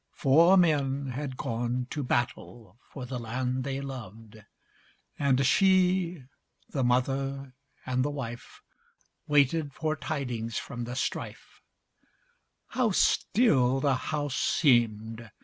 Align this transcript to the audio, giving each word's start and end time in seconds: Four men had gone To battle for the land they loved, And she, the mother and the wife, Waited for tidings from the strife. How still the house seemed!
Four 0.13 0.57
men 0.57 1.09
had 1.11 1.37
gone 1.37 1.85
To 1.91 2.01
battle 2.01 2.79
for 2.89 3.05
the 3.05 3.19
land 3.19 3.63
they 3.63 3.81
loved, 3.81 4.35
And 5.19 5.45
she, 5.45 6.23
the 6.67 6.83
mother 6.83 7.53
and 7.85 8.03
the 8.03 8.09
wife, 8.09 8.63
Waited 9.27 9.75
for 9.75 9.95
tidings 9.95 10.57
from 10.57 10.85
the 10.85 10.95
strife. 10.95 11.61
How 12.69 12.89
still 12.89 13.79
the 13.79 13.93
house 14.09 14.35
seemed! 14.37 15.29